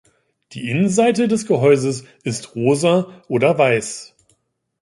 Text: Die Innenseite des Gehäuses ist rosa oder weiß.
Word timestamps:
Die 0.53 0.67
Innenseite 0.67 1.27
des 1.27 1.45
Gehäuses 1.45 2.05
ist 2.23 2.55
rosa 2.55 3.21
oder 3.27 3.59
weiß. 3.59 4.15